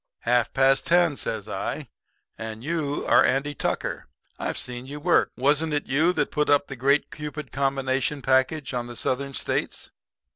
[0.21, 1.87] "'Half past ten,' says I,
[2.35, 4.07] 'and you are Andy Tucker.
[4.39, 5.29] I've seen you work.
[5.37, 9.91] Wasn't it you that put up the Great Cupid Combination package on the Southern States?